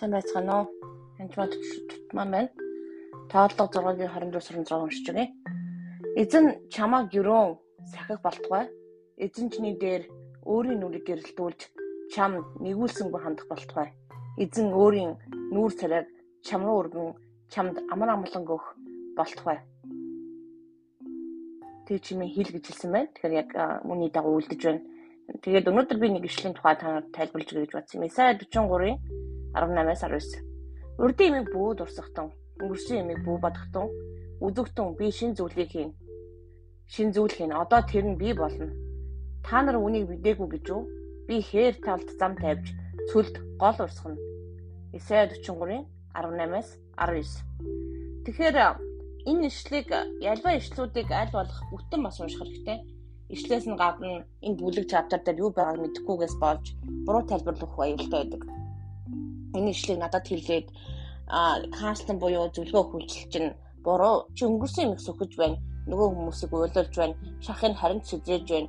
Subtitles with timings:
[0.00, 0.66] Сайн байцгаана уу?
[1.18, 1.52] Ханчмад
[2.16, 2.48] маань байна.
[3.28, 5.28] Тооллого 6-гийн 24-26 уншиж байгаа.
[6.16, 7.60] Эзэн чамааг юрөө
[7.92, 8.64] сахих болтугай.
[9.20, 10.08] Эзэн чиний дээр
[10.48, 11.60] өөрийн нүрийг гэрэлтүүлж
[12.16, 12.32] чам
[12.64, 13.92] нэгүүлсэнгүй хандах болтугай.
[14.40, 15.12] Эзэн өөрийн
[15.52, 16.08] нүүр царайг
[16.48, 17.08] чам руу өргөн
[17.52, 18.64] чамд амар амгалан өгөх
[19.20, 19.58] болтугай.
[21.84, 23.12] Тэг чимээ хэл гэж хэлсэн байна.
[23.12, 23.50] Тэгэхээр яг
[23.84, 24.80] үүний дагуу үлдэж байна.
[25.44, 28.08] Тэгээд өнөөдөр би нэг ишлэлийн тухай танаар тайлбарлаж өгье гэж бодсон.
[28.08, 29.20] Исая 43-ийн
[29.54, 30.50] 18-аас 19.
[31.00, 32.28] Урдын имийг бүү дурсахтун,
[32.62, 33.88] өнгөрсөн имийг бүү бодохтун,
[34.46, 35.90] үзэгтэн би шин зүйлийг хийн.
[36.86, 37.52] Шин зүйл хийн.
[37.56, 38.70] Одоо тэр нь би болно.
[39.42, 40.82] Та нар үнийг мэдээгүй гэж үү?
[41.26, 42.70] Би хээр талд зам тавьж
[43.10, 44.20] цүлд гол урсгана.
[44.94, 48.28] Исая 43-ийн 18-аас 19.
[48.28, 48.56] Тэгэхээр
[49.26, 52.78] энэ ишлэгийг ялбаа ишлүүдийг аль болох бүтэн бас унших хэрэгтэй.
[53.34, 56.64] Ишлээс нь гадна энэ бүлэг чаптар дээр юу байгааг мэдэхгүйгээс болж
[57.06, 58.59] буруу тайлбарлах аюултай байдаг
[59.56, 60.66] энэ ишлийг надад хэлээд
[61.78, 65.58] каслан буюу зөвлөгөө өгүүлж чинь буруу чи өнгөрсөн юм их сөхөж байна.
[65.86, 67.14] Нөгөө хүмүүсийг уйлуулж байна.
[67.40, 68.68] Шахыг харин сэжээж байна.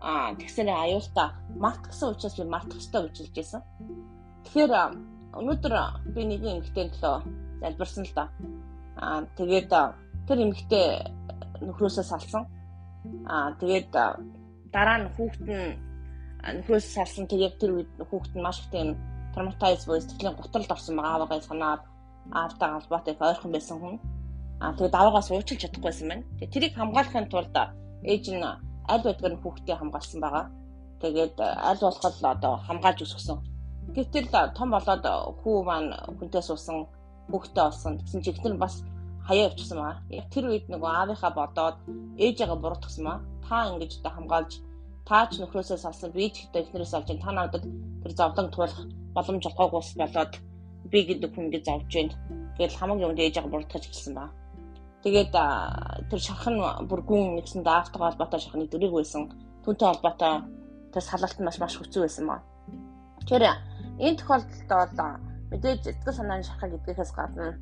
[0.00, 2.44] Аа тэгсэрээ аюултай мартгсан учраас би
[2.76, 3.60] ёстой гэж хэлж байсан.
[4.44, 4.72] Тэгэхээр
[5.38, 5.74] өнөөдөр
[6.14, 7.16] би нэгэн эмэгтэй төлөө
[7.60, 8.24] залбирсан л да.
[8.96, 9.70] Аа тэгээд
[10.28, 10.86] тэр эмэгтэй
[11.64, 12.44] нөхрөөсөө салсан.
[13.26, 13.90] Аа тэгээд
[14.74, 15.78] дараа нь хүүхэд нь
[16.60, 18.98] нөхрөөсөө салсан тэгээд тэр үед хүүхэд нь маш их тийм
[19.34, 21.82] травматайз буюу сэтгэлийн гутралд орсон байгаа аваагаа санаад
[22.30, 23.96] аавтай холбоотой их ойрхон байсан хүн.
[24.62, 26.24] Аа тэгээд аваагаас уучлах чадахгүйсэн байна.
[26.38, 27.56] Тэгээд тэрийг хамгаалахын тулд
[28.12, 28.44] ээж нь
[28.92, 30.46] аль байдгаар нь хүүхдээ хамгаалсан байгаа.
[31.02, 33.38] Тэгээд аль болох л одоо хамгаалж өсгсөн.
[33.94, 35.04] Гэтэл том болоод
[35.40, 36.86] хүү маань хүнтэй суусан
[37.30, 37.98] хүүхдээ олсон.
[37.98, 38.74] Тэгсэн чинь ихтер бас
[39.26, 39.94] хаяа явчихсан маа.
[40.32, 41.76] Тэр үед нөгөө аавынхаа бодоод
[42.24, 43.18] ээжээгээ буруутгсан маа.
[43.46, 44.52] Та ингэж одоо хамгаалж
[45.08, 47.64] таач нөхрөөсөө салсан би ч ихтэй эхнэрээс олж та надад
[48.02, 48.80] тэр зовлон туулах
[49.14, 50.32] боломж олгоогүйс болоод
[50.92, 52.14] би гэдэг хүн ингэ зовж байна.
[52.56, 54.30] Тэгэл хамаг юмд ээжээ бурдгаж эхэлсэн ба.
[55.02, 55.32] Тэгээд
[56.10, 56.56] тэр шархан
[56.88, 59.30] бүр гүн нэгсэн даавтайгаа холбоотой шархны дөрийг байсан.
[59.64, 60.34] Түүнтэй холбоотой
[60.92, 62.36] тэр салалт нь маш маш хүчтэй байсан ба.
[63.26, 63.42] Тэр
[63.98, 65.18] энэ тохиолдолд бол
[65.50, 67.58] мэдээж сэтгэл санааны шархаа гэдгээс гадна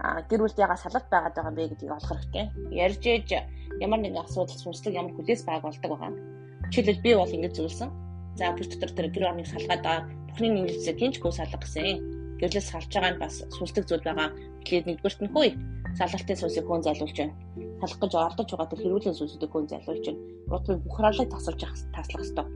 [0.00, 2.46] гэр бүлд яга салалт байгаад байгаа бэ гэдгийг олох хэрэгтэй.
[2.72, 3.28] Ярьж ээж
[3.84, 6.12] ямар нэгэн асуудал сүнслэг ямар хүлээс байг болдог байгаа.
[6.72, 7.90] Жишээлбэл би бол ингэж зүйлсэн.
[8.38, 9.84] За бүр дотор тэр гэр орныг салгаад
[10.30, 12.38] Бурхны нэмэлтсээр гинжгүй салга гэсэн.
[12.38, 14.30] Гэрлээс салж байгаа нь бас сүнслэг зүйл байгаа.
[14.62, 15.50] Тэгэхээр нэгдүгürt нь хөөе.
[15.98, 17.34] Салгалтын сүнсийг хөөн залуулж байна.
[17.82, 20.22] Салах гэж ордож байгаа тэр хэрүүлийн сүнсүүдийг хөөн залуулж байна.
[20.54, 22.46] Утгыг бухраалыг тасалж таслах хэрэгтэй.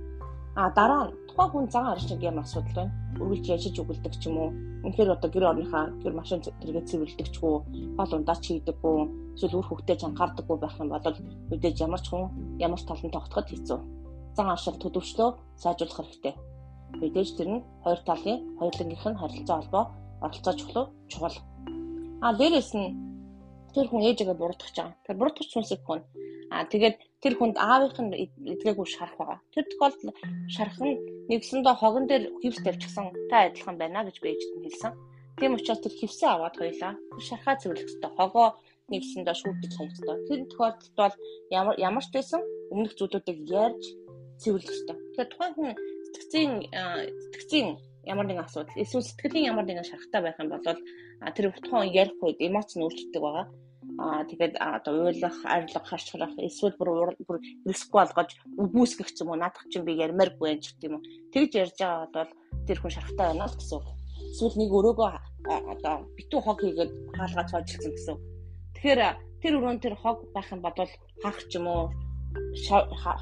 [0.55, 2.95] А дараа нь тухайн хүн зан арчиг юм асуудал байна.
[3.19, 4.51] Үргэлж яжиж өгөлдөг ч юм уу.
[4.87, 7.57] Үнэхээр одоо гэр орныхаа гэр машин тэргээ цэвэрлдэг ч үү,
[7.99, 8.99] гол ундаач хийдэггүй,
[9.35, 11.19] эсвэл үр хөвгтэй чангардаггүй байх юм бол
[11.51, 12.31] мэдээж ямар ч хүн
[12.63, 13.79] ямар ч талын тогтоход хэцүү.
[14.39, 16.35] Зан аршил төлөвчлөө сайжруулах хэрэгтэй
[17.01, 19.85] мэдээж тэр нь хоёр талын хоёулангийнх нь харилцаа холбоо
[20.25, 21.37] оролцоо чухал чухал.
[22.25, 22.89] А дээрэс нь
[23.75, 24.97] тэр хүн ээжигээ буруутгах байгаа.
[25.07, 26.01] Тэр буруутгах зүйлсийг хүн
[26.55, 28.15] а тэгээд тэр хүнд аавынх нь
[28.53, 29.39] эдгээгүй шарах байгаа.
[29.53, 30.17] Тэр тохиолдолд
[30.55, 31.01] шарах нь
[31.31, 34.93] нэгсэндээ хогон дээр хөвс тавьчихсан та адилхан байна гэж бэжэд нь хэлсэн.
[35.41, 36.93] Тийм учраас тэр хөвсөө аваад хоёлаа
[37.27, 38.13] шархаа цэвэрлэх хэрэгтэй.
[38.15, 38.49] Хогоо
[38.93, 40.19] нэгсэндээ шүүгдэж хаях хэрэгтэй.
[40.29, 41.15] Тэр тохиолдолд бол
[41.59, 42.41] ямар ямар ч байсан
[42.73, 43.85] өмнөх зүйлүүдийг ярьж
[44.43, 44.97] цэвэрлэх хэрэгтэй.
[45.01, 45.71] Тэгэхээр тухайн хүн
[46.15, 46.53] сэтгцийн
[47.35, 47.69] сэтгцийн
[48.07, 50.63] ямар нэгэн асуудал эсвэл сэтгэлийн ямар нэгэн шарахтай байх юм бол
[51.35, 53.47] тэр утгаан ярих үед эмоц нь өөрчлөгдөг байгаа.
[53.99, 57.39] Аа тэгээд одоо уйлах, арилах, харчрах эсвэл бүр бүр
[57.69, 58.31] риск болгож
[58.63, 61.07] үгүйсгэх юм уу наадах чинь би ярмааргүй юм ч гэдэг юм уу.
[61.33, 62.33] Тэгж ярьж байгаа бол
[62.67, 63.87] тэр хүн шарахтай байна л гэсэн үг.
[64.35, 65.11] Эсвэл нэг өрөөгөө
[65.73, 68.23] одоо битүү хог хийгээд хаалгаа цоожлсон гэсэн үг.
[68.75, 69.01] Тэгэхээр
[69.41, 70.75] тэр өрөөнд тэр хог байх юм бол
[71.23, 71.83] хаах ч юм уу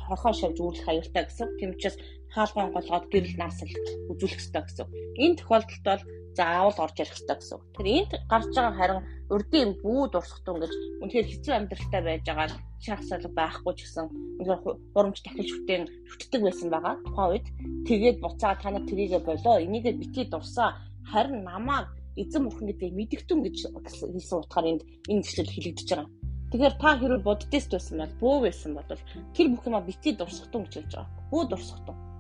[0.08, 1.48] хорхоо шавж үүрлэх аюултай гэсэн.
[1.58, 1.97] Тийм учраас
[2.34, 3.72] хаалган голгоод гэрэл наасал
[4.10, 4.87] үзүүлэх ёстой гэсэн.
[5.20, 6.03] Энэ тохиолдолд бол
[6.37, 7.60] заавал орж ярих ёстой гэсэн.
[7.76, 10.72] Тэр энд гарч байгаа харин урдын бүү дурсахтун гэж
[11.04, 12.48] үнэхээр хэцүү амьдралтай байж байгаа
[12.81, 14.06] шахах салга байхгүй ч гэсэн
[14.41, 14.61] үнэхээр
[14.96, 16.94] хурамч дахиж шүтэн шүтдэг байсан байгаа.
[17.05, 17.46] Тухайн үед
[17.88, 19.56] тэгээд буцаа та нар трийгээ болоо.
[19.61, 20.81] Энийгээ битгий дурсаа
[21.12, 26.08] харин намаа эзэн бурхан гэдгийг мэдгтэн гэж хэлсэн утгаар энд энэ зэвсэл хэлэгдэж байгаа.
[26.52, 28.88] Тэгэхээр та хэрвээ боддост байсан бол бөө байсан бол
[29.37, 31.08] тэр бүх юма битгий дурсахтун гэж хэлж байгаа.
[31.32, 32.12] Бүү дурсахтун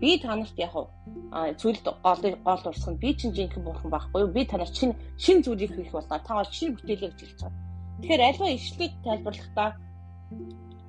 [0.00, 0.74] би танарт яг
[1.60, 4.34] зүйлд гол гол урсгал би чинь жинхэнэ бурхан байхгүй юу?
[4.34, 6.18] Би танарт шинэ шин зүйлийг хийх болоо.
[6.18, 7.62] Та шинэ бүтээлээ гэж хэлж байгаа.
[8.00, 9.68] Тэгэхээр альва ишлийг тайлбарлахдаа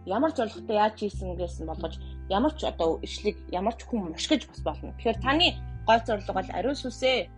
[0.05, 1.95] ямар зорилготой яаж хийсэн гэсэн болгож
[2.29, 4.93] ямар ч одоо ишлийг ямар ч хүн мушгиж бас болно.
[4.97, 5.47] Тэгэхээр таны
[5.87, 7.29] гол зорилго бол ариун сүсээ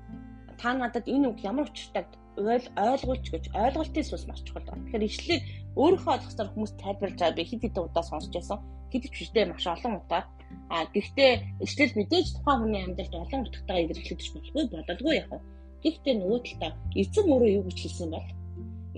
[0.58, 2.04] та надад энэ үг ямар учиртай
[2.38, 4.84] ойл ойлгуулч гэж ойлголтын сүс маш чухал байна.
[4.86, 5.42] Тэгэхээр ишлийг
[5.81, 8.60] өөрийнхөө ойлгохоор хүмүүс тайлбарлаж байгаа би хэд хэдэн удаа сонсч байсан.
[8.92, 10.24] Хэд ч дээ маш олон удаа
[10.69, 11.31] А гэхдээ
[11.63, 15.31] эцэл мэдээж тухайн хүний амьдралд олон утгатайгаа илэрхийлж болохгүй бололгүй яг.
[15.84, 18.28] Гэхдээ нөгөө талдаа эзэн өөрөө юу гэж хэлсэн бол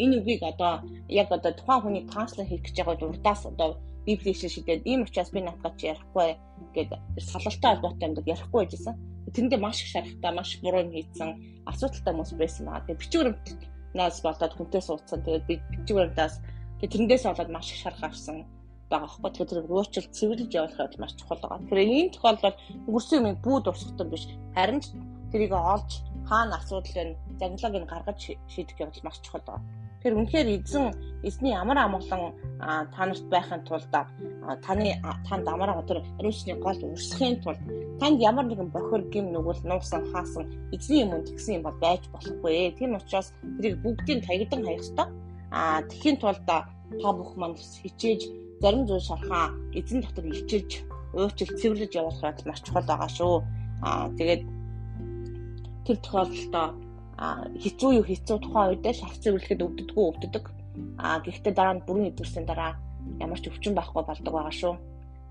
[0.01, 0.73] энэ үгийг одоо
[1.21, 3.69] яг одоо тухайн хүний транслейт хийх гэж байгаа урдаас одоо
[4.09, 6.29] библийн шишдэд ийм учраас би натгаж ярихгүй
[6.73, 8.95] гэдэг салалтай холбоотой юм даа ярихгүй байжсэн.
[9.29, 11.29] Тэрэндээ маш их шарахтаа маш буруу юм хийсэн
[11.69, 12.85] асуудалтай хүмүүс байсан байгаа.
[12.89, 13.45] Тэгээ бичвэрт
[13.93, 15.21] нас болоод хүнтэй суудсан.
[15.21, 16.35] Тэгээд би бичвэрдээс
[16.81, 18.49] тэрэндээс болоод маш их шарах авсан
[18.89, 19.29] байгаа хөөхгүй.
[19.29, 21.61] Тэгэхээр тэр уучил цэвэрлэж явуулах бол маш чухал байгаа.
[21.61, 22.57] Тэгэхээр энэ тохиолдолд
[22.89, 24.25] өнгөрсөн юмыг бүү дурсахтан биш
[24.57, 24.85] харин ч
[25.29, 25.91] тэрийг олж
[26.25, 28.19] хаана асуудал нь загналыг нь гаргаж
[28.49, 29.61] шийдэх явдал маш чухал байгаа.
[30.03, 30.85] Тэр үнэхээр эзэн
[31.23, 34.95] эзний ямар амгалан та нарт байхын тулд таны
[35.27, 37.59] танд амар өдөр ариусны гол урсахын тулд
[37.99, 42.71] танд ямар нэгэн бохир гим нүгэл нуусан хаасан эзний юм тэгсэн юм бол байж болохгүй.
[42.79, 45.07] Тийм учраас тэрийг бүгдийг таягдан хаях ёстой.
[45.51, 48.21] А тэхийн тулд та бүх маань хичээж
[48.61, 50.71] зарим зүйл шархаа эзэн дотор илчилж
[51.13, 53.35] уучил цэвэрлэж явуулах маш чухал байгаа шүү.
[53.83, 54.43] А тэгээд
[55.85, 56.88] тэр тохиолдолд
[57.19, 60.45] хэцүү юу хэцүү тухайн үедээ шарх цэвэрлэхэд өвддөггүй өвддөг.
[61.03, 62.79] Аа гэхдээ дараа нь бүрэн идэвхсэн дараа
[63.19, 64.73] ямар ч өвчин байхгүй болдог байгаа шүү.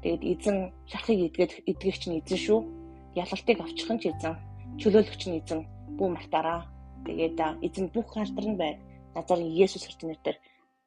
[0.05, 0.57] Тэгээд эзэн
[0.91, 2.61] шархыг идгээд идгэгч нь эзэн шүү.
[3.17, 4.37] Ялалтыг авчих нь ч эзэн,
[4.81, 5.61] чөлөөлөгч нь эзэн.
[5.97, 6.69] Бүү мартаараа.
[7.09, 8.77] Тэгээд эзэн бүх хардарн байг.
[9.17, 10.39] Назарын Есүс Христос нэрээр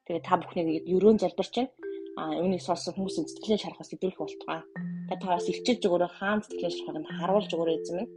[0.06, 1.74] тэгээд та бүхнийг ерөөн залбирч байна.
[2.14, 4.60] А үүнийг сонсон хүмүүсийн сэтгэлийн шарахаас идэвхэх болтугай.
[5.08, 8.12] Та тараас илчилж өгөөрэй хаан сэтгэлийн шарахыг нь харуулж өгөөрэй эзэн минь.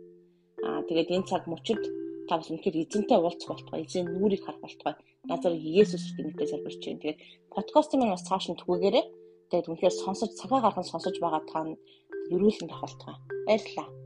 [0.68, 1.82] А тэгээд энэ цаг мөчид
[2.28, 4.96] та бас үнэхээр эзэнтэй уулзах болтугай, эзэн нүрийг харах болтугай.
[5.30, 7.02] Назар Есүс гэмтэй залбирч байна.
[7.02, 7.20] Тэгээд
[7.54, 9.06] подкастын маань бас цааш нь түгээгээрэй.
[9.50, 11.78] Тэгээд үнэхээр сонсож цагаа гарган сонсож байгаа та нь
[12.34, 13.18] ерөөлөнд авах болтугай.
[13.48, 14.05] Баярлалаа.